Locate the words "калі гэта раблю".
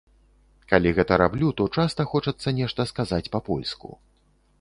0.71-1.49